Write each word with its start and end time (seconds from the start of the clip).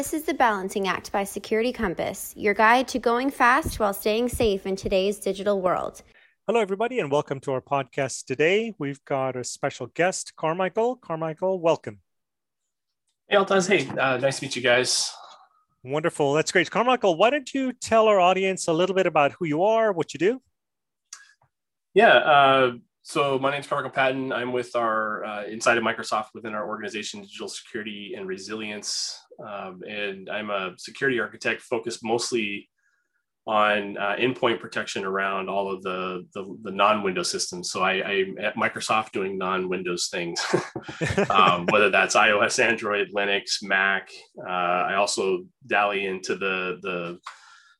This 0.00 0.14
is 0.14 0.22
the 0.22 0.32
Balancing 0.32 0.88
Act 0.88 1.12
by 1.12 1.24
Security 1.24 1.74
Compass, 1.74 2.32
your 2.34 2.54
guide 2.54 2.88
to 2.88 2.98
going 2.98 3.30
fast 3.30 3.78
while 3.78 3.92
staying 3.92 4.30
safe 4.30 4.64
in 4.64 4.74
today's 4.74 5.18
digital 5.18 5.60
world. 5.60 6.00
Hello, 6.46 6.58
everybody, 6.58 7.00
and 7.00 7.10
welcome 7.12 7.38
to 7.40 7.52
our 7.52 7.60
podcast 7.60 8.24
today. 8.24 8.72
We've 8.78 9.04
got 9.04 9.36
a 9.36 9.44
special 9.44 9.88
guest, 9.88 10.32
Carmichael. 10.36 10.96
Carmichael, 10.96 11.60
welcome. 11.60 12.00
Hey, 13.28 13.36
Altaz. 13.36 13.68
Hey, 13.68 13.86
uh, 13.90 14.16
nice 14.16 14.38
to 14.38 14.46
meet 14.46 14.56
you 14.56 14.62
guys. 14.62 15.12
Wonderful. 15.84 16.32
That's 16.32 16.50
great. 16.50 16.70
Carmichael, 16.70 17.18
why 17.18 17.28
don't 17.28 17.52
you 17.52 17.74
tell 17.74 18.08
our 18.08 18.18
audience 18.18 18.68
a 18.68 18.72
little 18.72 18.96
bit 18.96 19.06
about 19.06 19.32
who 19.32 19.44
you 19.44 19.64
are, 19.64 19.92
what 19.92 20.14
you 20.14 20.18
do? 20.18 20.40
Yeah. 21.92 22.14
Uh, 22.14 22.72
so 23.02 23.38
my 23.38 23.50
name 23.50 23.60
is 23.60 23.66
Carmichael 23.66 23.90
Patton. 23.90 24.32
I'm 24.32 24.52
with 24.52 24.76
our 24.76 25.24
uh, 25.24 25.44
inside 25.44 25.76
of 25.78 25.84
Microsoft 25.84 26.28
within 26.32 26.54
our 26.54 26.68
organization, 26.68 27.22
Digital 27.22 27.48
Security 27.48 28.14
and 28.16 28.26
Resilience, 28.26 29.18
um, 29.46 29.82
and 29.88 30.28
I'm 30.28 30.50
a 30.50 30.74
security 30.78 31.20
architect 31.20 31.62
focused 31.62 32.00
mostly 32.04 32.68
on 33.46 33.96
uh, 33.96 34.14
endpoint 34.18 34.60
protection 34.60 35.04
around 35.04 35.48
all 35.48 35.72
of 35.72 35.82
the 35.82 36.26
the, 36.34 36.56
the 36.62 36.70
non-Windows 36.70 37.30
systems. 37.30 37.70
So 37.70 37.82
I, 37.82 38.02
I'm 38.04 38.38
at 38.38 38.56
Microsoft 38.56 39.12
doing 39.12 39.38
non-Windows 39.38 40.08
things, 40.08 40.44
um, 41.30 41.66
whether 41.70 41.90
that's 41.90 42.16
iOS, 42.16 42.62
Android, 42.62 43.08
Linux, 43.14 43.62
Mac. 43.62 44.10
Uh, 44.38 44.50
I 44.50 44.94
also 44.94 45.44
dally 45.66 46.06
into 46.06 46.36
the 46.36 46.78
the 46.82 47.18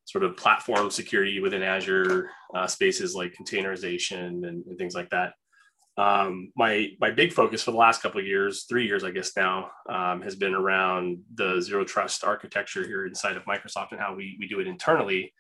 sort 0.07 0.25
of 0.25 0.37
platform 0.37 0.91
security 0.91 1.41
within 1.41 1.63
Azure 1.63 2.31
uh, 2.55 2.67
spaces 2.67 3.15
like 3.15 3.33
containerization 3.41 4.49
and, 4.49 4.67
and 4.67 4.77
things 4.77 4.95
like 4.95 5.09
that. 5.11 5.35
Um, 5.97 6.53
my 6.57 6.89
my 7.01 7.11
big 7.11 7.33
focus 7.33 7.63
for 7.63 7.73
the 7.73 7.77
last 7.77 8.03
couple 8.03 8.21
of 8.21 8.27
years, 8.27 8.65
three 8.69 8.87
years 8.87 9.05
I 9.05 9.11
guess 9.11 9.37
now, 9.37 9.71
um, 9.89 10.23
has 10.23 10.37
been 10.37 10.55
around 10.55 11.19
the 11.35 11.61
zero 11.61 11.85
trust 11.85 12.25
architecture 12.25 12.87
here 12.87 13.07
inside 13.07 13.37
of 13.37 13.45
Microsoft 13.45 13.93
and 13.93 14.01
how 14.01 14.15
we 14.15 14.37
we 14.39 14.49
do 14.49 14.61
it 14.61 14.67
internally. 14.67 15.33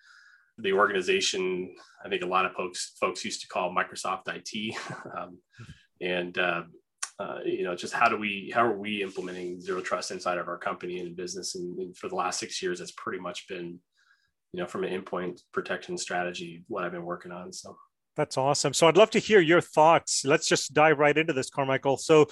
The 0.58 0.72
organization, 0.72 1.74
I 2.04 2.08
think 2.08 2.22
a 2.22 2.26
lot 2.26 2.44
of 2.44 2.52
folks 2.52 2.92
folks 3.00 3.24
used 3.24 3.40
to 3.42 3.48
call 3.48 3.74
Microsoft 3.74 4.22
IT, 4.26 4.76
um, 5.16 5.38
and 6.00 6.36
uh, 6.36 6.62
uh, 7.18 7.38
you 7.44 7.64
know 7.64 7.74
just 7.74 7.94
how 7.94 8.08
do 8.08 8.18
we 8.18 8.52
how 8.54 8.66
are 8.66 8.76
we 8.76 9.02
implementing 9.02 9.60
zero 9.60 9.80
trust 9.80 10.10
inside 10.10 10.38
of 10.38 10.48
our 10.48 10.58
company 10.58 10.98
and 11.00 11.16
business? 11.16 11.54
And, 11.54 11.78
and 11.78 11.96
for 11.96 12.08
the 12.08 12.16
last 12.16 12.38
six 12.38 12.60
years, 12.62 12.80
that's 12.80 12.92
pretty 12.92 13.20
much 13.20 13.48
been 13.48 13.80
you 14.52 14.60
know, 14.60 14.66
from 14.66 14.84
an 14.84 15.02
endpoint 15.02 15.40
protection 15.52 15.96
strategy, 15.96 16.64
what 16.68 16.84
I've 16.84 16.92
been 16.92 17.04
working 17.04 17.32
on. 17.32 17.52
So 17.52 17.76
that's 18.20 18.36
awesome. 18.36 18.74
So 18.74 18.86
I'd 18.86 18.98
love 18.98 19.08
to 19.12 19.18
hear 19.18 19.40
your 19.40 19.62
thoughts. 19.62 20.26
Let's 20.26 20.46
just 20.46 20.74
dive 20.74 20.98
right 20.98 21.16
into 21.16 21.32
this, 21.32 21.48
Carmichael. 21.48 21.96
So, 21.96 22.26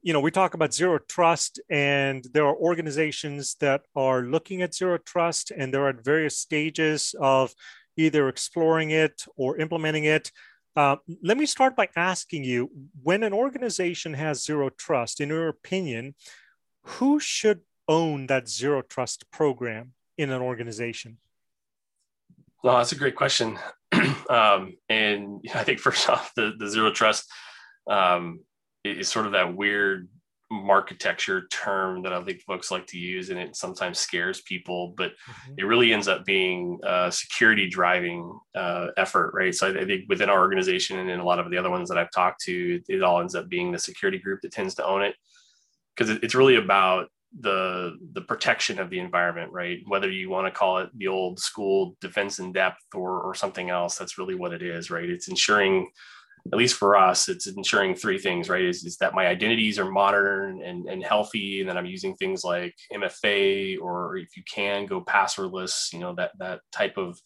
you 0.00 0.12
know, 0.12 0.20
we 0.20 0.30
talk 0.30 0.54
about 0.54 0.72
zero 0.72 1.00
trust, 1.08 1.60
and 1.68 2.24
there 2.32 2.46
are 2.46 2.54
organizations 2.54 3.56
that 3.58 3.82
are 3.96 4.22
looking 4.22 4.62
at 4.62 4.72
zero 4.72 4.98
trust, 4.98 5.50
and 5.50 5.74
they're 5.74 5.88
at 5.88 6.04
various 6.04 6.38
stages 6.38 7.12
of 7.20 7.52
either 7.96 8.28
exploring 8.28 8.92
it 8.92 9.24
or 9.36 9.58
implementing 9.58 10.04
it. 10.04 10.30
Uh, 10.76 10.96
let 11.24 11.36
me 11.36 11.44
start 11.44 11.74
by 11.74 11.88
asking 11.96 12.44
you 12.44 12.70
when 13.02 13.24
an 13.24 13.32
organization 13.32 14.14
has 14.14 14.44
zero 14.44 14.70
trust, 14.70 15.20
in 15.20 15.30
your 15.30 15.48
opinion, 15.48 16.14
who 16.84 17.18
should 17.18 17.62
own 17.88 18.28
that 18.28 18.48
zero 18.48 18.80
trust 18.80 19.28
program 19.32 19.92
in 20.16 20.30
an 20.30 20.40
organization? 20.40 21.18
No, 22.64 22.76
that's 22.76 22.92
a 22.92 22.96
great 22.96 23.16
question. 23.16 23.58
um, 24.30 24.76
and 24.88 25.40
I 25.54 25.64
think 25.64 25.78
first 25.78 26.08
off, 26.08 26.32
the, 26.36 26.52
the 26.58 26.68
zero 26.68 26.92
trust 26.92 27.30
um, 27.88 28.40
is 28.84 29.08
sort 29.08 29.26
of 29.26 29.32
that 29.32 29.54
weird 29.54 30.08
architecture 30.68 31.46
term 31.50 32.02
that 32.02 32.12
I 32.12 32.22
think 32.22 32.42
folks 32.42 32.70
like 32.70 32.86
to 32.88 32.98
use, 32.98 33.30
and 33.30 33.38
it 33.38 33.56
sometimes 33.56 33.98
scares 33.98 34.42
people, 34.42 34.94
but 34.96 35.12
mm-hmm. 35.12 35.54
it 35.56 35.64
really 35.64 35.92
ends 35.92 36.08
up 36.08 36.24
being 36.24 36.78
a 36.84 37.10
security 37.10 37.68
driving 37.68 38.38
uh, 38.54 38.88
effort, 38.98 39.32
right? 39.34 39.54
So 39.54 39.70
I, 39.70 39.84
think 39.84 40.04
within 40.08 40.28
our 40.28 40.40
organization 40.40 40.98
and 40.98 41.10
in 41.10 41.20
a 41.20 41.24
lot 41.24 41.38
of 41.38 41.50
the 41.50 41.56
other 41.56 41.70
ones 41.70 41.88
that 41.88 41.98
I've 41.98 42.10
talked 42.10 42.42
to, 42.44 42.80
it 42.88 43.02
all 43.02 43.20
ends 43.20 43.34
up 43.34 43.48
being 43.48 43.72
the 43.72 43.78
security 43.78 44.18
group 44.18 44.40
that 44.42 44.52
tends 44.52 44.74
to 44.74 44.86
own 44.86 45.02
it 45.02 45.14
because 45.96 46.10
it's 46.22 46.34
really 46.34 46.56
about 46.56 47.08
the 47.40 47.96
the 48.12 48.20
protection 48.20 48.78
of 48.78 48.90
the 48.90 48.98
environment 48.98 49.52
right? 49.52 49.78
Whether 49.86 50.10
you 50.10 50.30
want 50.30 50.46
to 50.46 50.58
call 50.58 50.78
it 50.78 50.90
the 50.96 51.08
old 51.08 51.38
school 51.38 51.96
defense 52.00 52.38
in 52.38 52.52
depth 52.52 52.82
or 52.94 53.20
or 53.20 53.34
something 53.34 53.70
else 53.70 53.96
that's 53.96 54.18
really 54.18 54.34
what 54.34 54.52
it 54.52 54.62
is 54.62 54.90
right? 54.90 55.08
It's 55.08 55.28
ensuring 55.28 55.90
at 56.52 56.58
least 56.58 56.74
for 56.74 56.96
us 56.96 57.28
it's 57.28 57.46
ensuring 57.46 57.94
three 57.94 58.18
things 58.18 58.48
right? 58.48 58.64
Is, 58.64 58.84
is 58.84 58.96
that 58.98 59.14
my 59.14 59.26
identities 59.26 59.78
are 59.78 59.90
modern 59.90 60.62
and, 60.62 60.86
and 60.86 61.04
healthy 61.04 61.60
and 61.60 61.68
that 61.68 61.76
i'm 61.76 61.86
using 61.86 62.16
things 62.16 62.42
like 62.42 62.74
mfa 62.92 63.78
or 63.80 64.16
if 64.16 64.36
you 64.36 64.42
can 64.52 64.86
go 64.86 65.04
passwordless 65.04 65.92
you 65.92 66.00
know 66.00 66.12
that 66.16 66.32
that 66.40 66.58
type 66.72 66.98
of 66.98 67.16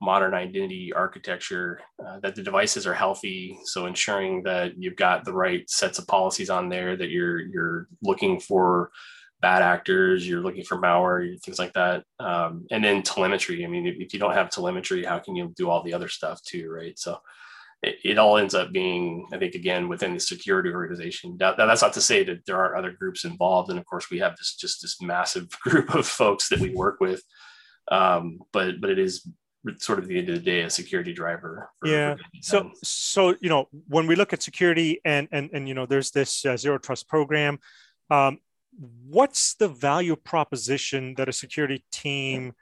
modern 0.00 0.32
identity 0.32 0.92
architecture 0.94 1.80
uh, 2.04 2.18
that 2.20 2.34
the 2.34 2.42
devices 2.42 2.86
are 2.86 2.94
healthy. 2.94 3.58
So 3.64 3.86
ensuring 3.86 4.42
that 4.44 4.72
you've 4.78 4.96
got 4.96 5.24
the 5.24 5.32
right 5.32 5.68
sets 5.68 5.98
of 5.98 6.06
policies 6.06 6.50
on 6.50 6.68
there 6.68 6.96
that 6.96 7.10
you're 7.10 7.40
you're 7.40 7.88
looking 8.02 8.40
for 8.40 8.90
bad 9.40 9.62
actors, 9.62 10.28
you're 10.28 10.42
looking 10.42 10.64
for 10.64 10.78
malware, 10.78 11.40
things 11.42 11.58
like 11.58 11.72
that. 11.72 12.04
Um, 12.18 12.66
and 12.70 12.84
then 12.84 13.02
telemetry. 13.02 13.64
I 13.64 13.68
mean, 13.68 13.86
if, 13.86 13.96
if, 13.98 14.12
you 14.12 14.20
don't 14.20 14.34
have 14.34 14.50
telemetry, 14.50 15.04
how 15.04 15.18
can 15.18 15.34
you 15.34 15.52
do 15.56 15.70
all 15.70 15.82
the 15.82 15.94
other 15.94 16.08
stuff 16.08 16.42
too, 16.42 16.70
right? 16.70 16.98
So 16.98 17.18
it, 17.82 17.96
it 18.04 18.18
all 18.18 18.36
ends 18.36 18.54
up 18.54 18.72
being, 18.72 19.26
I 19.32 19.38
think, 19.38 19.54
again, 19.54 19.88
within 19.88 20.14
the 20.14 20.20
security 20.20 20.70
organization. 20.70 21.36
That, 21.38 21.56
that's 21.56 21.82
not 21.82 21.94
to 21.94 22.00
say 22.00 22.24
that 22.24 22.44
there 22.46 22.56
aren't 22.56 22.76
other 22.76 22.92
groups 22.92 23.24
involved. 23.24 23.70
And 23.70 23.78
of 23.78 23.86
course, 23.86 24.10
we 24.10 24.18
have 24.18 24.36
this 24.36 24.56
just 24.56 24.82
this 24.82 25.00
massive 25.00 25.48
group 25.62 25.94
of 25.94 26.06
folks 26.06 26.48
that 26.48 26.60
we 26.60 26.74
work 26.74 27.00
with. 27.00 27.22
Um, 27.90 28.40
but 28.52 28.80
but 28.80 28.90
it 28.90 28.98
is 28.98 29.26
sort 29.78 29.98
of 29.98 30.06
the 30.06 30.18
end 30.18 30.28
of 30.28 30.36
the 30.36 30.40
day 30.40 30.62
a 30.62 30.70
security 30.70 31.12
driver 31.12 31.68
for, 31.80 31.88
yeah 31.88 32.14
for 32.14 32.22
so 32.40 32.70
so 32.82 33.36
you 33.40 33.48
know 33.50 33.68
when 33.88 34.06
we 34.06 34.14
look 34.14 34.32
at 34.32 34.42
security 34.42 35.00
and 35.04 35.28
and 35.32 35.50
and 35.52 35.68
you 35.68 35.74
know 35.74 35.84
there's 35.84 36.10
this 36.12 36.46
uh, 36.46 36.56
zero 36.56 36.78
trust 36.78 37.08
program 37.08 37.58
um, 38.10 38.38
what's 38.80 39.54
the 39.54 39.68
value 39.68 40.16
proposition 40.16 41.14
that 41.16 41.28
a 41.28 41.32
security 41.32 41.84
team 41.92 42.52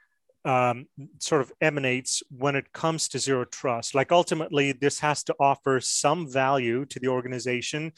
um, 0.45 0.87
sort 1.19 1.41
of 1.41 1.51
emanates 1.61 2.21
when 2.29 2.55
it 2.55 2.73
comes 2.73 3.07
to 3.09 3.19
zero 3.19 3.45
trust? 3.45 3.95
Like 3.95 4.11
ultimately, 4.11 4.73
this 4.73 4.99
has 4.99 5.23
to 5.23 5.35
offer 5.39 5.79
some 5.79 6.29
value 6.31 6.85
to 6.85 6.99
the 6.99 7.07
organization. 7.07 7.93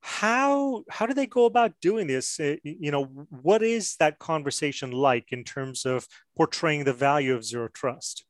How 0.00 0.84
how 0.88 1.06
do 1.06 1.14
they 1.14 1.26
go 1.26 1.44
about 1.44 1.72
doing 1.82 2.06
this? 2.06 2.38
Uh, 2.38 2.56
you 2.62 2.90
know, 2.90 3.04
what 3.42 3.62
is 3.62 3.96
that 3.96 4.18
conversation 4.18 4.92
like 4.92 5.32
in 5.32 5.44
terms 5.44 5.84
of 5.84 6.06
portraying 6.36 6.84
the 6.84 6.92
value 6.92 7.34
of 7.34 7.44
zero 7.44 7.68
trust? 7.68 8.24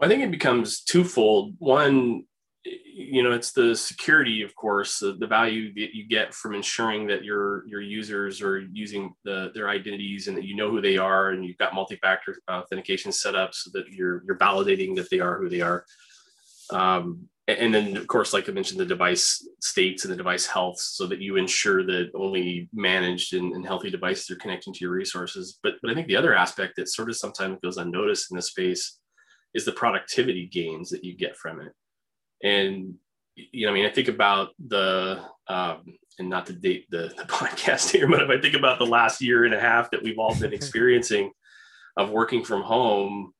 I 0.00 0.08
think 0.08 0.22
it 0.22 0.30
becomes 0.30 0.80
twofold. 0.80 1.54
One, 1.58 2.24
you 2.64 3.22
know 3.22 3.30
it's 3.32 3.52
the 3.52 3.74
security 3.74 4.42
of 4.42 4.54
course 4.54 4.98
the, 4.98 5.12
the, 5.20 5.26
value 5.26 5.72
that 5.74 5.94
you 5.94 6.06
get 6.06 6.34
from 6.34 6.54
ensuring 6.54 7.06
that 7.06 7.24
your 7.24 7.66
your 7.66 7.80
users 7.80 8.42
are 8.42 8.58
using 8.72 9.14
the, 9.24 9.50
their 9.54 9.68
identities 9.68 10.28
and 10.28 10.36
that 10.36 10.44
you 10.44 10.56
know 10.56 10.70
who 10.70 10.80
they 10.80 10.96
are 10.96 11.30
and 11.30 11.44
you've 11.44 11.58
got 11.58 11.74
multi-factor 11.74 12.36
authentication 12.50 13.12
set 13.12 13.34
up 13.34 13.54
so 13.54 13.70
that 13.72 13.88
you're 13.88 14.22
you're 14.26 14.38
validating 14.38 14.96
that 14.96 15.08
they 15.10 15.20
are 15.20 15.38
who 15.38 15.48
they 15.48 15.60
are. 15.60 15.84
Um, 16.70 17.28
and 17.46 17.72
then 17.72 17.96
of 17.96 18.06
course 18.06 18.34
like 18.34 18.46
i 18.46 18.52
mentioned 18.52 18.78
the 18.78 18.84
device 18.84 19.46
states 19.60 20.04
and 20.04 20.12
the 20.12 20.16
device 20.16 20.44
health 20.44 20.78
so 20.78 21.06
that 21.06 21.20
you 21.20 21.36
ensure 21.36 21.82
that 21.82 22.10
only 22.14 22.68
managed 22.74 23.32
and, 23.32 23.54
and 23.54 23.64
healthy 23.64 23.88
devices 23.88 24.30
are 24.30 24.36
connecting 24.36 24.74
to 24.74 24.80
your 24.80 24.90
resources. 24.90 25.58
But 25.62 25.74
but 25.80 25.90
i 25.90 25.94
think 25.94 26.08
the 26.08 26.16
other 26.16 26.34
aspect 26.34 26.74
that 26.76 26.88
sort 26.88 27.08
of 27.08 27.16
sometimes 27.16 27.58
goes 27.62 27.78
unnoticed 27.78 28.30
in 28.30 28.36
this 28.36 28.48
space 28.48 28.98
is 29.54 29.64
the 29.64 29.72
productivity 29.72 30.46
gains 30.46 30.90
that 30.90 31.04
you 31.04 31.16
get 31.16 31.36
from 31.36 31.60
it 31.60 31.72
and 32.42 32.94
you 33.34 33.66
know, 33.66 33.72
I 33.72 33.74
mean, 33.74 33.86
I 33.86 33.90
think 33.90 34.08
about 34.08 34.50
the 34.58 35.22
um, 35.48 35.98
and 36.18 36.28
not 36.28 36.46
to 36.46 36.52
date 36.52 36.86
the, 36.90 37.12
the 37.16 37.22
podcast 37.28 37.90
here, 37.90 38.08
but 38.08 38.22
if 38.22 38.28
I 38.28 38.40
think 38.40 38.54
about 38.54 38.78
the 38.78 38.86
last 38.86 39.20
year 39.20 39.44
and 39.44 39.54
a 39.54 39.60
half 39.60 39.90
that 39.90 40.02
we've 40.02 40.18
all 40.18 40.34
been 40.34 40.52
experiencing 40.52 41.32
of 41.96 42.10
working 42.10 42.44
from 42.44 42.62
home, 42.62 43.32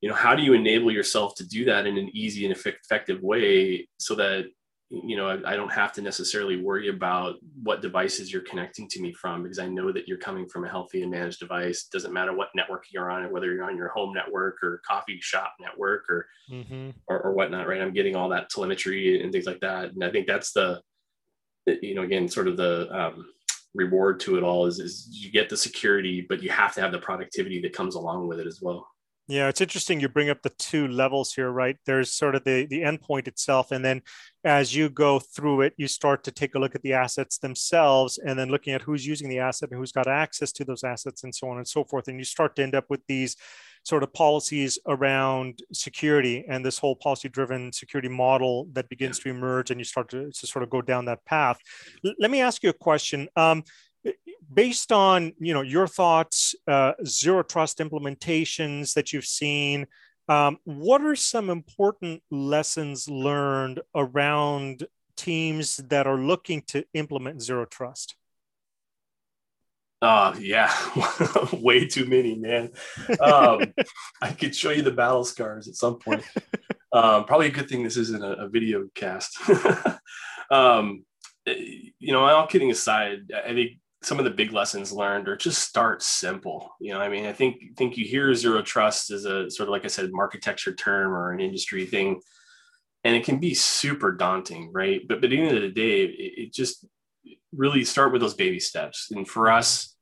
you 0.00 0.08
know, 0.08 0.14
how 0.14 0.34
do 0.34 0.42
you 0.42 0.52
enable 0.52 0.92
yourself 0.92 1.34
to 1.36 1.46
do 1.46 1.64
that 1.64 1.86
in 1.86 1.98
an 1.98 2.10
easy 2.12 2.44
and 2.44 2.54
effective 2.54 3.20
way 3.22 3.88
so 3.98 4.14
that 4.14 4.46
you 4.90 5.16
know 5.16 5.28
I, 5.28 5.52
I, 5.52 5.56
don't 5.56 5.72
have 5.72 5.92
to 5.94 6.02
necessarily 6.02 6.62
worry 6.62 6.88
about 6.88 7.36
what 7.62 7.82
devices 7.82 8.32
you're 8.32 8.42
connecting 8.42 8.88
to 8.88 9.02
me 9.02 9.12
from 9.12 9.42
because 9.42 9.58
i 9.58 9.66
know 9.66 9.92
that 9.92 10.08
you're 10.08 10.16
coming 10.16 10.48
from 10.48 10.64
a 10.64 10.68
healthy 10.68 11.02
and 11.02 11.10
managed 11.10 11.40
device. 11.40 11.84
Doesn't 11.92 12.12
matter 12.12 12.34
what 12.34 12.48
network 12.54 12.84
you're 12.90 13.10
on 13.10 13.30
whether 13.30 13.52
you're 13.52 13.68
on 13.68 13.76
your 13.76 13.88
home 13.88 14.14
network 14.14 14.62
or 14.62 14.80
coffee 14.86 15.18
shop 15.20 15.54
network 15.60 16.08
or 16.08 16.26
mm-hmm. 16.50 16.90
or, 17.06 17.20
or 17.20 17.32
whatnot 17.32 17.68
right? 17.68 17.82
I'm 17.82 17.92
getting 17.92 18.16
all 18.16 18.30
that 18.30 18.48
telemetry 18.48 19.22
and 19.22 19.30
things 19.30 19.46
like 19.46 19.60
that. 19.60 19.92
And 19.92 20.02
i 20.02 20.10
think 20.10 20.26
that's 20.26 20.52
the 20.52 20.80
you 21.66 21.94
know 21.94 22.02
again 22.02 22.28
sort 22.28 22.48
of 22.48 22.56
the 22.56 22.88
um, 22.90 23.26
reward 23.74 24.20
to 24.20 24.36
it 24.38 24.42
all 24.42 24.66
is, 24.66 24.80
is 24.80 25.08
you 25.10 25.30
get 25.30 25.50
the 25.50 25.56
security 25.56 26.24
but 26.26 26.42
you 26.42 26.48
have 26.48 26.74
to 26.74 26.80
have 26.80 26.92
the 26.92 26.98
productivity 26.98 27.60
that 27.60 27.74
comes 27.74 27.94
along 27.94 28.26
with 28.26 28.40
it 28.40 28.46
as 28.46 28.60
well 28.62 28.88
Yeah, 29.30 29.48
it's 29.48 29.60
interesting 29.60 30.00
you 30.00 30.08
bring 30.08 30.30
up 30.30 30.40
the 30.40 30.48
two 30.48 30.88
levels 30.88 31.34
here, 31.34 31.50
right? 31.50 31.76
There's 31.84 32.10
sort 32.14 32.34
of 32.34 32.44
the 32.44 32.64
the 32.64 32.80
endpoint 32.80 33.28
itself, 33.28 33.72
and 33.72 33.84
then 33.84 34.00
as 34.42 34.74
you 34.74 34.88
go 34.88 35.18
through 35.18 35.60
it, 35.60 35.74
you 35.76 35.86
start 35.86 36.24
to 36.24 36.30
take 36.30 36.54
a 36.54 36.58
look 36.58 36.74
at 36.74 36.80
the 36.80 36.94
assets 36.94 37.36
themselves, 37.36 38.16
and 38.16 38.38
then 38.38 38.48
looking 38.48 38.72
at 38.72 38.80
who's 38.80 39.06
using 39.06 39.28
the 39.28 39.40
asset 39.40 39.68
and 39.70 39.78
who's 39.78 39.92
got 39.92 40.06
access 40.06 40.50
to 40.52 40.64
those 40.64 40.82
assets, 40.82 41.24
and 41.24 41.34
so 41.34 41.50
on 41.50 41.58
and 41.58 41.68
so 41.68 41.84
forth. 41.84 42.08
And 42.08 42.18
you 42.18 42.24
start 42.24 42.56
to 42.56 42.62
end 42.62 42.74
up 42.74 42.86
with 42.88 43.02
these 43.06 43.36
sort 43.84 44.02
of 44.02 44.12
policies 44.12 44.78
around 44.86 45.60
security 45.72 46.44
and 46.48 46.64
this 46.64 46.78
whole 46.78 46.96
policy-driven 46.96 47.72
security 47.72 48.08
model 48.08 48.66
that 48.72 48.88
begins 48.88 49.18
to 49.18 49.28
emerge, 49.28 49.70
and 49.70 49.78
you 49.78 49.84
start 49.84 50.08
to, 50.08 50.30
to 50.32 50.46
sort 50.46 50.62
of 50.62 50.70
go 50.70 50.80
down 50.80 51.04
that 51.04 51.24
path. 51.26 51.58
L- 52.02 52.14
let 52.18 52.30
me 52.30 52.40
ask 52.40 52.62
you 52.62 52.70
a 52.70 52.72
question. 52.72 53.28
Um, 53.36 53.62
based 54.52 54.92
on 54.92 55.32
you 55.38 55.52
know 55.52 55.62
your 55.62 55.86
thoughts 55.86 56.54
uh, 56.66 56.92
zero 57.04 57.42
trust 57.42 57.78
implementations 57.78 58.94
that 58.94 59.12
you've 59.12 59.26
seen 59.26 59.86
um, 60.28 60.58
what 60.64 61.00
are 61.00 61.16
some 61.16 61.48
important 61.48 62.22
lessons 62.30 63.08
learned 63.08 63.80
around 63.94 64.86
teams 65.16 65.78
that 65.88 66.06
are 66.06 66.18
looking 66.18 66.62
to 66.68 66.84
implement 66.94 67.42
zero 67.42 67.64
trust? 67.64 68.14
Uh 70.00 70.32
yeah. 70.38 70.72
Way 71.52 71.88
too 71.88 72.04
many 72.04 72.36
man. 72.36 72.70
Um, 73.20 73.74
i 74.22 74.30
could 74.30 74.54
show 74.54 74.70
you 74.70 74.82
the 74.82 74.92
battle 74.92 75.24
scars 75.24 75.66
at 75.66 75.74
some 75.74 75.98
point. 75.98 76.22
Um, 76.92 77.24
probably 77.24 77.48
a 77.48 77.50
good 77.50 77.68
thing 77.68 77.82
this 77.82 77.96
isn't 77.96 78.22
a, 78.22 78.44
a 78.44 78.48
video 78.48 78.88
cast. 78.94 79.38
Um, 80.50 81.04
you 81.44 82.12
know 82.12 82.24
all 82.24 82.46
kidding 82.46 82.70
aside 82.70 83.30
i 83.34 83.52
think 83.52 83.72
some 84.02 84.18
of 84.18 84.24
the 84.24 84.30
big 84.30 84.52
lessons 84.52 84.92
learned 84.92 85.28
or 85.28 85.36
just 85.36 85.66
start 85.66 86.02
simple 86.02 86.70
you 86.80 86.92
know 86.92 87.00
i 87.00 87.08
mean 87.08 87.26
i 87.26 87.32
think 87.32 87.56
think 87.76 87.96
you 87.96 88.04
hear 88.04 88.32
zero 88.34 88.62
trust 88.62 89.10
as 89.10 89.24
a 89.24 89.50
sort 89.50 89.68
of 89.68 89.72
like 89.72 89.84
i 89.84 89.88
said 89.88 90.10
architecture 90.16 90.74
term 90.74 91.12
or 91.12 91.32
an 91.32 91.40
industry 91.40 91.84
thing 91.84 92.20
and 93.04 93.14
it 93.14 93.24
can 93.24 93.38
be 93.38 93.54
super 93.54 94.12
daunting 94.12 94.70
right? 94.72 95.02
But, 95.08 95.20
but 95.20 95.26
at 95.26 95.30
the 95.30 95.40
end 95.40 95.56
of 95.56 95.62
the 95.62 95.70
day 95.70 96.02
it, 96.02 96.10
it 96.18 96.52
just 96.52 96.86
really 97.52 97.84
start 97.84 98.12
with 98.12 98.20
those 98.20 98.34
baby 98.34 98.60
steps. 98.60 99.10
And 99.10 99.26
for 99.26 99.50
us 99.50 99.96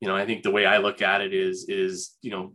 you 0.00 0.08
know 0.08 0.16
i 0.16 0.26
think 0.26 0.42
the 0.42 0.50
way 0.50 0.66
i 0.66 0.78
look 0.78 1.02
at 1.02 1.20
it 1.20 1.32
is 1.32 1.66
is 1.68 2.16
you 2.22 2.30
know 2.30 2.54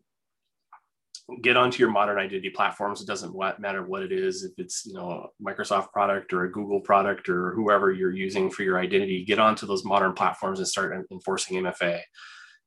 get 1.42 1.58
onto 1.58 1.80
your 1.80 1.92
modern 1.92 2.20
identity 2.20 2.50
platforms. 2.50 3.02
It 3.02 3.08
doesn't 3.08 3.36
matter 3.60 3.86
what 3.86 4.04
it 4.04 4.12
is, 4.12 4.44
if 4.44 4.52
it's 4.58 4.86
you 4.86 4.94
know 4.94 5.30
a 5.30 5.44
Microsoft 5.44 5.92
product 5.92 6.34
or 6.34 6.44
a 6.44 6.52
Google 6.52 6.80
product 6.80 7.30
or 7.30 7.52
whoever 7.54 7.92
you're 7.92 8.14
using 8.14 8.50
for 8.50 8.64
your 8.64 8.80
identity. 8.80 9.26
Get 9.26 9.40
onto 9.40 9.66
those 9.66 9.84
modern 9.84 10.14
platforms 10.14 10.60
and 10.60 10.68
start 10.68 11.06
enforcing 11.12 11.64
MFA. 11.64 12.02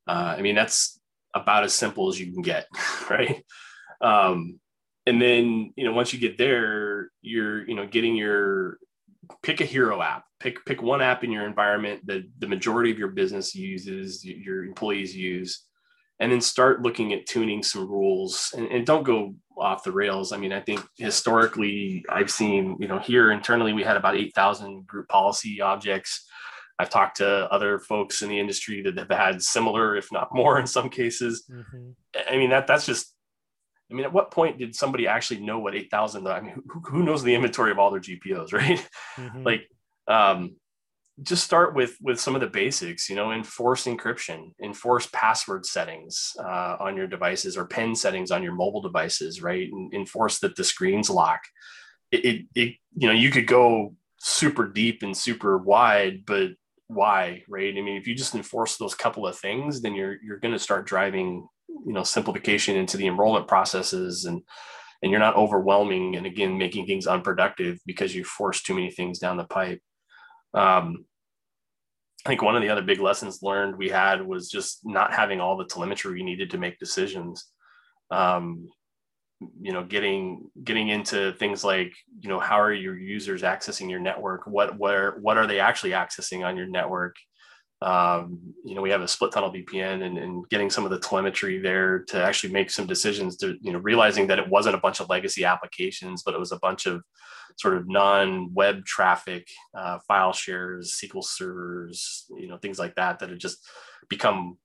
Uh, 0.07 0.35
I 0.37 0.41
mean, 0.41 0.55
that's 0.55 0.99
about 1.33 1.63
as 1.63 1.73
simple 1.73 2.09
as 2.09 2.19
you 2.19 2.31
can 2.33 2.41
get, 2.41 2.67
right? 3.09 3.43
Um, 4.01 4.59
and 5.05 5.21
then 5.21 5.73
you 5.75 5.85
know 5.85 5.93
once 5.93 6.13
you 6.13 6.19
get 6.19 6.37
there, 6.37 7.09
you're 7.21 7.67
you 7.67 7.75
know 7.75 7.87
getting 7.87 8.15
your 8.15 8.77
pick 9.43 9.61
a 9.61 9.65
hero 9.65 10.01
app 10.01 10.23
pick 10.39 10.65
pick 10.65 10.81
one 10.81 11.01
app 11.01 11.23
in 11.23 11.31
your 11.31 11.45
environment 11.45 12.01
that 12.07 12.23
the 12.39 12.47
majority 12.47 12.91
of 12.91 12.97
your 12.97 13.09
business 13.09 13.53
uses 13.53 14.25
your 14.25 14.63
employees 14.63 15.15
use 15.15 15.65
and 16.19 16.31
then 16.31 16.41
start 16.41 16.81
looking 16.81 17.13
at 17.13 17.25
tuning 17.25 17.63
some 17.63 17.89
rules 17.89 18.53
and, 18.55 18.67
and, 18.67 18.85
don't 18.85 19.03
go 19.03 19.35
off 19.57 19.83
the 19.83 19.91
rails. 19.91 20.31
I 20.31 20.37
mean, 20.37 20.51
I 20.51 20.59
think 20.59 20.81
historically 20.97 22.03
I've 22.09 22.29
seen, 22.29 22.75
you 22.79 22.87
know, 22.87 22.99
here 22.99 23.31
internally 23.31 23.73
we 23.73 23.83
had 23.83 23.97
about 23.97 24.17
8,000 24.17 24.85
group 24.85 25.07
policy 25.07 25.61
objects. 25.61 26.27
I've 26.77 26.89
talked 26.89 27.17
to 27.17 27.51
other 27.51 27.79
folks 27.79 28.21
in 28.21 28.29
the 28.29 28.39
industry 28.39 28.81
that 28.83 28.97
have 28.97 29.09
had 29.09 29.41
similar, 29.41 29.95
if 29.95 30.11
not 30.11 30.33
more 30.33 30.59
in 30.59 30.67
some 30.67 30.89
cases. 30.89 31.45
Mm-hmm. 31.49 31.91
I 32.29 32.37
mean, 32.37 32.49
that 32.51 32.67
that's 32.67 32.85
just, 32.85 33.13
I 33.91 33.95
mean, 33.95 34.05
at 34.05 34.13
what 34.13 34.31
point 34.31 34.59
did 34.59 34.75
somebody 34.75 35.07
actually 35.07 35.41
know 35.41 35.59
what 35.59 35.75
8,000, 35.75 36.27
I 36.27 36.41
mean, 36.41 36.61
who, 36.67 36.79
who 36.81 37.03
knows 37.03 37.23
the 37.23 37.35
inventory 37.35 37.71
of 37.71 37.79
all 37.79 37.91
their 37.91 38.01
GPOs, 38.01 38.53
right? 38.53 38.87
Mm-hmm. 39.17 39.43
like, 39.43 39.67
um, 40.07 40.55
just 41.23 41.43
start 41.43 41.75
with 41.75 41.95
with 42.01 42.19
some 42.19 42.35
of 42.35 42.41
the 42.41 42.47
basics 42.47 43.09
you 43.09 43.15
know 43.15 43.31
enforce 43.31 43.85
encryption 43.85 44.51
enforce 44.63 45.07
password 45.13 45.65
settings 45.65 46.33
uh, 46.39 46.77
on 46.79 46.95
your 46.95 47.07
devices 47.07 47.57
or 47.57 47.65
pin 47.65 47.95
settings 47.95 48.31
on 48.31 48.43
your 48.43 48.53
mobile 48.53 48.81
devices 48.81 49.41
right? 49.41 49.69
And 49.71 49.93
enforce 49.93 50.39
that 50.39 50.55
the 50.55 50.63
screens 50.63 51.09
lock 51.09 51.41
it, 52.11 52.25
it, 52.25 52.45
it 52.55 52.75
you 52.95 53.07
know 53.07 53.13
you 53.13 53.31
could 53.31 53.47
go 53.47 53.95
super 54.19 54.67
deep 54.67 55.03
and 55.03 55.15
super 55.15 55.57
wide 55.57 56.25
but 56.25 56.51
why 56.87 57.43
right? 57.47 57.75
I 57.77 57.81
mean 57.81 57.97
if 57.97 58.07
you 58.07 58.15
just 58.15 58.35
enforce 58.35 58.77
those 58.77 58.95
couple 58.95 59.27
of 59.27 59.37
things 59.37 59.81
then 59.81 59.95
you're 59.95 60.17
you're 60.23 60.39
going 60.39 60.53
to 60.53 60.59
start 60.59 60.87
driving 60.87 61.47
you 61.67 61.93
know 61.93 62.03
simplification 62.03 62.75
into 62.75 62.97
the 62.97 63.07
enrollment 63.07 63.47
processes 63.47 64.25
and 64.25 64.41
and 65.01 65.11
you're 65.11 65.19
not 65.19 65.35
overwhelming 65.35 66.15
and 66.15 66.25
again 66.25 66.57
making 66.57 66.85
things 66.85 67.07
unproductive 67.07 67.79
because 67.85 68.15
you 68.15 68.23
force 68.23 68.61
too 68.61 68.73
many 68.73 68.91
things 68.91 69.19
down 69.19 69.37
the 69.37 69.45
pipe. 69.45 69.81
Um, 70.53 71.05
I 72.25 72.29
think 72.29 72.41
one 72.41 72.55
of 72.55 72.61
the 72.61 72.69
other 72.69 72.81
big 72.81 72.99
lessons 72.99 73.41
learned 73.41 73.77
we 73.77 73.89
had 73.89 74.25
was 74.25 74.49
just 74.49 74.81
not 74.83 75.13
having 75.13 75.39
all 75.39 75.57
the 75.57 75.65
telemetry 75.65 76.13
we 76.13 76.23
needed 76.23 76.49
to 76.51 76.57
make 76.57 76.77
decisions. 76.77 77.45
Um, 78.11 78.67
you 79.61 79.71
know, 79.71 79.85
getting 79.85 80.49
getting 80.63 80.89
into 80.89 81.31
things 81.33 81.63
like 81.63 81.93
you 82.19 82.27
know 82.27 82.39
how 82.39 82.59
are 82.59 82.73
your 82.73 82.97
users 82.97 83.41
accessing 83.41 83.89
your 83.89 84.01
network? 84.01 84.45
What 84.47 84.77
where 84.77 85.17
what 85.21 85.37
are 85.37 85.47
they 85.47 85.61
actually 85.61 85.91
accessing 85.91 86.45
on 86.45 86.57
your 86.57 86.67
network? 86.67 87.15
Um, 87.81 88.39
you 88.65 88.75
know, 88.75 88.81
we 88.81 88.89
have 88.89 89.01
a 89.01 89.07
split 89.07 89.31
tunnel 89.31 89.53
VPN 89.53 90.03
and, 90.03 90.17
and, 90.17 90.49
getting 90.49 90.69
some 90.69 90.83
of 90.83 90.91
the 90.91 90.99
telemetry 90.99 91.59
there 91.59 91.99
to 92.09 92.21
actually 92.21 92.51
make 92.51 92.69
some 92.69 92.85
decisions 92.85 93.37
to, 93.37 93.55
you 93.61 93.71
know, 93.71 93.79
realizing 93.79 94.27
that 94.27 94.39
it 94.39 94.49
wasn't 94.49 94.75
a 94.75 94.79
bunch 94.79 94.99
of 94.99 95.07
legacy 95.07 95.45
applications, 95.45 96.21
but 96.23 96.33
it 96.33 96.39
was 96.39 96.51
a 96.51 96.59
bunch 96.59 96.87
of 96.87 97.01
sort 97.57 97.77
of 97.77 97.87
non-web 97.87 98.83
traffic, 98.83 99.47
uh, 99.73 99.97
file 100.07 100.33
shares, 100.33 100.99
SQL 101.01 101.23
servers, 101.23 102.25
you 102.37 102.49
know, 102.49 102.57
things 102.57 102.79
like 102.79 102.95
that, 102.95 103.19
that 103.19 103.29
had 103.29 103.39
just 103.39 103.65
become 104.09 104.57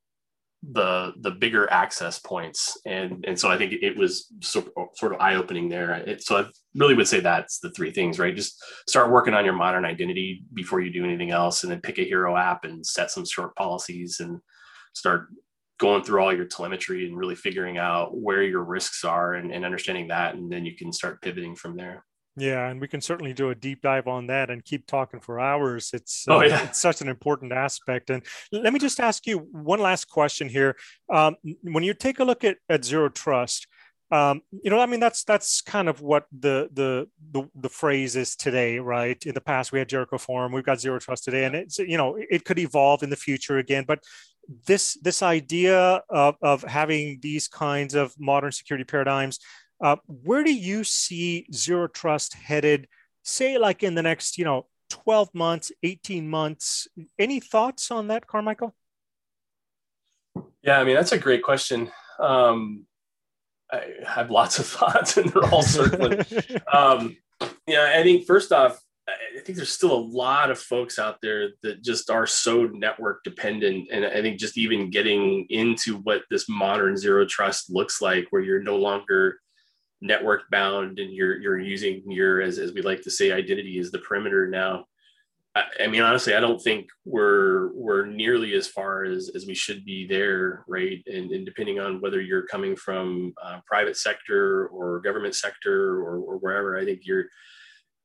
the 0.72 1.12
the 1.20 1.30
bigger 1.30 1.70
access 1.70 2.18
points. 2.18 2.78
And 2.86 3.24
and 3.26 3.38
so 3.38 3.50
i 3.50 3.58
think 3.58 3.72
it 3.72 3.96
was 3.96 4.32
sort 4.40 4.68
of 5.12 5.20
eye-opening 5.20 5.68
there. 5.68 5.92
It, 5.92 6.22
so 6.22 6.36
i 6.38 6.46
really 6.74 6.94
would 6.94 7.08
say 7.08 7.20
that's 7.20 7.58
the 7.60 7.70
three 7.70 7.90
things 7.90 8.18
right? 8.18 8.34
Just 8.34 8.62
start 8.88 9.10
working 9.10 9.34
on 9.34 9.44
your 9.44 9.54
modern 9.54 9.84
identity 9.84 10.42
before 10.54 10.80
you 10.80 10.92
do 10.92 11.04
anything 11.04 11.30
else 11.30 11.62
and 11.62 11.72
then 11.72 11.80
pick 11.80 11.98
a 11.98 12.04
hero 12.04 12.36
app 12.36 12.64
and 12.64 12.84
set 12.84 13.10
some 13.10 13.24
short 13.24 13.54
policies 13.56 14.20
and 14.20 14.40
start 14.94 15.28
going 15.78 16.04
through 16.04 16.22
all 16.22 16.34
your 16.34 16.46
telemetry 16.46 17.06
and 17.06 17.16
really 17.16 17.34
figuring 17.34 17.78
out 17.78 18.16
where 18.16 18.42
your 18.42 18.62
risks 18.62 19.04
are 19.04 19.34
and, 19.34 19.52
and 19.52 19.64
understanding 19.64 20.08
that 20.08 20.34
and 20.34 20.50
then 20.50 20.64
you 20.64 20.76
can 20.76 20.92
start 20.92 21.20
pivoting 21.20 21.56
from 21.56 21.76
there 21.76 22.04
yeah, 22.36 22.68
and 22.68 22.80
we 22.80 22.88
can 22.88 23.00
certainly 23.00 23.32
do 23.32 23.50
a 23.50 23.54
deep 23.54 23.82
dive 23.82 24.08
on 24.08 24.26
that 24.26 24.50
and 24.50 24.64
keep 24.64 24.86
talking 24.86 25.20
for 25.20 25.38
hours. 25.38 25.90
It's 25.92 26.24
oh, 26.28 26.40
uh, 26.40 26.44
yeah. 26.44 26.64
it's 26.64 26.80
such 26.80 27.00
an 27.00 27.08
important 27.08 27.52
aspect. 27.52 28.10
And 28.10 28.22
let 28.50 28.72
me 28.72 28.78
just 28.78 28.98
ask 28.98 29.26
you 29.26 29.38
one 29.38 29.78
last 29.78 30.06
question 30.06 30.48
here. 30.48 30.76
Um, 31.12 31.36
when 31.62 31.84
you 31.84 31.94
take 31.94 32.18
a 32.18 32.24
look 32.24 32.42
at, 32.42 32.56
at 32.68 32.84
zero 32.84 33.08
trust, 33.08 33.68
um, 34.10 34.42
you 34.62 34.70
know, 34.70 34.80
I 34.80 34.86
mean, 34.86 35.00
that's 35.00 35.24
that's 35.24 35.60
kind 35.60 35.88
of 35.88 36.00
what 36.00 36.26
the, 36.36 36.68
the 36.72 37.08
the 37.32 37.48
the 37.54 37.68
phrase 37.68 38.16
is 38.16 38.36
today, 38.36 38.78
right? 38.78 39.20
In 39.24 39.34
the 39.34 39.40
past, 39.40 39.72
we 39.72 39.78
had 39.78 39.88
Jericho 39.88 40.18
Forum, 40.18 40.52
we've 40.52 40.64
got 40.64 40.80
zero 40.80 40.98
trust 40.98 41.24
today, 41.24 41.44
and 41.44 41.54
it's 41.54 41.78
you 41.78 41.96
know, 41.96 42.16
it 42.18 42.44
could 42.44 42.58
evolve 42.58 43.02
in 43.02 43.10
the 43.10 43.16
future 43.16 43.58
again. 43.58 43.84
But 43.86 44.00
this 44.66 44.98
this 45.02 45.22
idea 45.22 46.02
of 46.10 46.36
of 46.42 46.62
having 46.62 47.18
these 47.22 47.48
kinds 47.48 47.94
of 47.94 48.14
modern 48.18 48.52
security 48.52 48.84
paradigms 48.84 49.38
uh, 49.84 49.96
where 50.06 50.42
do 50.42 50.52
you 50.52 50.82
see 50.82 51.46
zero 51.52 51.86
trust 51.86 52.32
headed, 52.32 52.88
say, 53.22 53.58
like 53.58 53.82
in 53.82 53.94
the 53.94 54.00
next, 54.00 54.38
you 54.38 54.44
know, 54.44 54.66
12 54.88 55.34
months, 55.34 55.70
18 55.82 56.26
months? 56.26 56.88
Any 57.18 57.38
thoughts 57.38 57.90
on 57.90 58.08
that, 58.08 58.26
Carmichael? 58.26 58.74
Yeah, 60.62 60.80
I 60.80 60.84
mean, 60.84 60.94
that's 60.94 61.12
a 61.12 61.18
great 61.18 61.42
question. 61.42 61.90
Um, 62.18 62.86
I 63.70 63.82
have 64.06 64.30
lots 64.30 64.58
of 64.58 64.66
thoughts 64.78 65.18
and 65.18 65.28
they're 65.28 65.44
all 65.50 65.60
circling. 65.60 66.24
um, 66.72 67.18
yeah, 67.66 67.92
I 67.94 68.02
think 68.02 68.26
first 68.26 68.52
off, 68.52 68.80
I 69.06 69.40
think 69.40 69.56
there's 69.56 69.68
still 69.68 69.92
a 69.92 70.00
lot 70.00 70.50
of 70.50 70.58
folks 70.58 70.98
out 70.98 71.18
there 71.20 71.50
that 71.62 71.84
just 71.84 72.08
are 72.08 72.26
so 72.26 72.68
network 72.68 73.22
dependent. 73.22 73.88
And 73.92 74.06
I 74.06 74.22
think 74.22 74.40
just 74.40 74.56
even 74.56 74.88
getting 74.88 75.44
into 75.50 75.98
what 75.98 76.22
this 76.30 76.48
modern 76.48 76.96
zero 76.96 77.26
trust 77.26 77.68
looks 77.68 78.00
like, 78.00 78.28
where 78.30 78.40
you're 78.40 78.62
no 78.62 78.76
longer 78.78 79.40
network 80.04 80.42
bound 80.50 80.98
and 80.98 81.12
you're 81.12 81.40
you're 81.40 81.58
using 81.58 82.02
your 82.06 82.40
as, 82.40 82.58
as 82.58 82.72
we 82.72 82.82
like 82.82 83.02
to 83.02 83.10
say 83.10 83.32
identity 83.32 83.78
as 83.78 83.90
the 83.90 83.98
perimeter 83.98 84.46
now. 84.46 84.84
I, 85.56 85.64
I, 85.84 85.86
mean 85.86 86.02
honestly 86.02 86.34
i 86.34 86.40
don't 86.40 86.60
think 86.60 86.88
we're 87.04 87.72
we're 87.74 88.04
nearly 88.06 88.54
as 88.54 88.66
far 88.66 89.04
as 89.04 89.30
as 89.36 89.46
we 89.46 89.54
should 89.54 89.84
be 89.84 90.06
there 90.06 90.64
right? 90.66 91.00
And, 91.06 91.30
and 91.30 91.46
depending 91.46 91.78
on 91.78 92.00
whether 92.00 92.20
you're 92.20 92.46
coming 92.46 92.74
from 92.74 93.32
uh, 93.42 93.60
private 93.64 93.96
sector 93.96 94.66
or 94.66 95.00
government 95.00 95.36
sector 95.36 96.00
or, 96.00 96.18
or 96.18 96.36
wherever 96.38 96.76
i 96.76 96.84
think 96.84 97.02
you're 97.04 97.26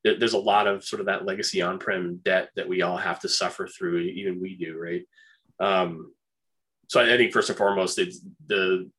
there's 0.03 0.34
a 0.34 0.39
lot 0.39 0.68
of 0.68 0.84
sort 0.84 1.01
of 1.01 1.08
that 1.08 1.25
legacy 1.25 1.62
on-prem 1.62 2.22
debt 2.24 2.50
that 2.56 2.70
we 2.70 2.82
all 2.82 2.98
have 2.98 3.20
to 3.20 3.27
suffer 3.29 3.68
through 3.68 4.00
even 4.00 4.39
we 4.41 4.56
do 4.56 4.77
right? 4.77 5.03
Um, 5.60 6.13
so 6.88 7.01
I, 7.01 7.13
I 7.13 7.18
think 7.18 7.34
first 7.34 7.50
and 7.50 7.58
foremost 7.58 8.00
it's 8.00 8.22
the 8.48 8.89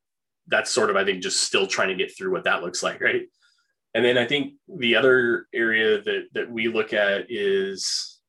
that's 0.47 0.71
sort 0.71 0.89
of 0.89 0.95
I 0.95 1.05
think 1.05 1.21
just 1.21 1.43
still 1.43 1.67
trying 1.67 1.89
to 1.89 1.95
get 1.95 2.15
through 2.15 2.31
what 2.31 2.43
that 2.45 2.63
looks 2.63 2.83
like, 2.83 3.01
right? 3.01 3.23
And 3.93 4.05
then 4.05 4.17
I 4.17 4.25
think 4.25 4.53
the 4.67 4.95
other 4.95 5.47
area 5.53 6.01
that 6.01 6.27
that 6.33 6.49
we 6.49 6.67
look 6.67 6.93
at 6.93 7.25
is, 7.29 8.19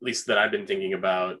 at 0.00 0.06
least 0.06 0.26
that 0.26 0.38
I've 0.38 0.50
been 0.50 0.66
thinking 0.66 0.92
about, 0.92 1.36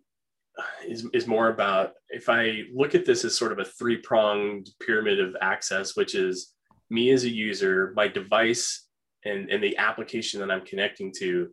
is 0.86 1.06
is 1.12 1.26
more 1.26 1.48
about 1.48 1.92
if 2.08 2.28
I 2.28 2.62
look 2.74 2.94
at 2.94 3.04
this 3.04 3.24
as 3.24 3.36
sort 3.36 3.52
of 3.52 3.58
a 3.58 3.64
three 3.64 3.98
pronged 3.98 4.70
pyramid 4.84 5.20
of 5.20 5.36
access, 5.40 5.96
which 5.96 6.14
is 6.14 6.54
me 6.88 7.10
as 7.10 7.24
a 7.24 7.30
user, 7.30 7.92
my 7.94 8.08
device, 8.08 8.86
and 9.24 9.50
and 9.50 9.62
the 9.62 9.76
application 9.76 10.40
that 10.40 10.50
I'm 10.50 10.64
connecting 10.64 11.12
to. 11.18 11.50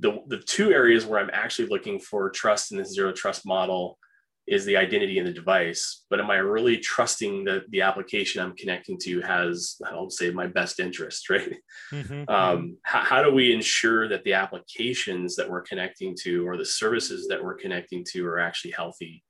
The, 0.00 0.20
the 0.26 0.38
two 0.38 0.72
areas 0.72 1.06
where 1.06 1.20
I'm 1.20 1.30
actually 1.32 1.68
looking 1.68 2.00
for 2.00 2.28
trust 2.30 2.72
in 2.72 2.78
this 2.78 2.92
zero 2.92 3.12
trust 3.12 3.46
model 3.46 3.98
is 4.52 4.64
the 4.64 4.76
identity 4.76 5.18
in 5.18 5.24
the 5.24 5.32
device 5.32 6.04
but 6.10 6.20
am 6.20 6.30
i 6.30 6.36
really 6.36 6.76
trusting 6.76 7.44
that 7.44 7.62
the 7.70 7.80
application 7.80 8.42
i'm 8.42 8.56
connecting 8.56 8.98
to 9.00 9.20
has 9.20 9.76
i'll 9.86 10.10
say 10.10 10.30
my 10.30 10.46
best 10.46 10.80
interest 10.80 11.22
right? 11.30 11.56
Mm-hmm. 11.92 12.28
um, 12.28 12.76
how, 12.82 13.00
how, 13.00 13.22
do 13.22 13.32
we 13.32 13.52
ensure 13.52 14.08
that 14.08 14.24
the 14.24 14.34
applications 14.34 15.36
that 15.36 15.48
we're 15.48 15.62
connecting 15.62 16.16
to 16.22 16.46
or 16.46 16.56
the 16.56 16.64
services 16.64 17.28
that 17.28 17.42
we're 17.42 17.54
connecting 17.54 18.04
to 18.12 18.26
are 18.26 18.38
actually 18.38 18.72
healthy? 18.72 19.22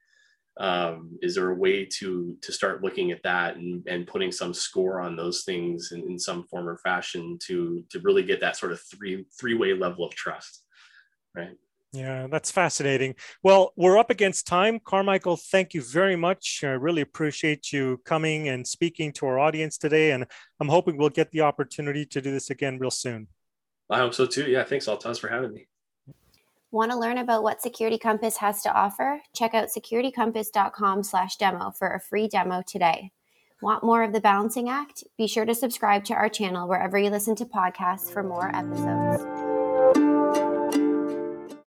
Um, 0.59 1.19
is 1.23 1.35
there 1.35 1.51
a 1.51 1.55
way 1.55 1.87
to 1.99 2.37
to 2.43 2.53
start 2.53 2.83
looking 2.83 3.11
at 3.11 3.23
that 3.23 3.57
and, 3.57 3.83
and 3.89 4.07
putting 4.07 4.31
some 4.31 4.53
score 4.53 5.01
on 5.01 5.17
those 5.17 5.45
things 5.45 5.93
in, 5.93 6.03
in 6.03 6.19
some 6.19 6.45
form 6.45 6.69
or 6.69 6.77
fashion 6.79 7.39
to 7.47 7.83
to 7.91 8.01
really 8.01 8.23
get 8.23 8.41
that 8.41 8.57
sort 8.57 8.73
of 8.73 8.81
three 8.83 9.25
three 9.41 9.55
way 9.55 9.73
level 9.73 10.05
of 10.05 10.15
trust 10.15 10.63
right 11.35 11.57
yeah, 11.93 12.27
that's 12.31 12.51
fascinating. 12.51 13.15
Well, 13.43 13.73
we're 13.77 13.99
up 13.99 14.09
against 14.09 14.47
time. 14.47 14.81
Carmichael, 14.81 15.37
thank 15.37 15.75
you 15.75 15.83
very 15.83 16.17
much. 16.17 16.61
I 16.65 16.69
really 16.69 17.03
appreciate 17.03 17.71
you 17.71 18.01
coming 18.07 18.49
and 18.49 18.67
speaking 18.67 19.13
to 19.15 19.27
our 19.27 19.39
audience 19.39 19.77
today. 19.77 20.13
And 20.13 20.25
I'm 20.59 20.69
hoping 20.69 20.97
we'll 20.97 21.11
get 21.11 21.31
the 21.33 21.43
opportunity 21.43 22.07
to 22.07 22.23
do 22.23 22.31
this 22.31 22.49
again 22.49 22.79
real 22.79 22.91
soon. 22.91 23.29
I 23.91 23.99
hope 23.99 24.15
so 24.15 24.25
too. 24.25 24.51
Yeah, 24.51 24.65
thanks, 24.65 24.87
Altaz, 24.87 25.21
for 25.21 25.29
having 25.29 25.53
me. 25.53 25.67
Want 26.71 26.91
to 26.91 26.99
learn 26.99 27.19
about 27.19 27.43
what 27.43 27.61
Security 27.61 27.99
Compass 27.99 28.39
has 28.39 28.63
to 28.63 28.73
offer? 28.73 29.21
Check 29.35 29.53
out 29.53 29.69
securitycompass.com 29.69 31.03
slash 31.03 31.37
demo 31.37 31.71
for 31.73 31.89
a 31.89 32.01
free 32.01 32.27
demo 32.27 32.63
today. 32.67 33.13
Want 33.61 33.85
more 33.85 34.03
of 34.03 34.15
the 34.15 34.21
balancing 34.23 34.71
act? 34.71 35.05
Be 35.19 35.27
sure 35.27 35.45
to 35.45 35.55
subscribe 35.55 36.05
to 36.07 36.15
our 36.15 36.31
channel 36.31 36.67
wherever 36.67 36.97
you 36.97 37.11
listen 37.11 37.37
to 37.37 37.45
podcasts 37.45 38.11
for 38.11 38.23
more 38.23 38.51
episodes. 38.57 39.52